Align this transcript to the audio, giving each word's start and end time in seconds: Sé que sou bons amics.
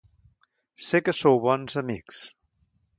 Sé 0.85 1.03
que 1.09 1.15
sou 1.19 1.39
bons 1.47 1.81
amics. 1.85 2.27